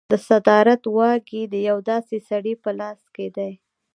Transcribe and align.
د 0.11 0.13
صدارت 0.27 0.81
واګې 0.97 1.41
د 1.53 1.55
یو 1.69 1.77
داسې 1.91 2.17
سړي 2.29 2.53
په 2.63 2.69
لاس 2.79 3.01
کې 3.15 3.27
دي. 3.35 3.51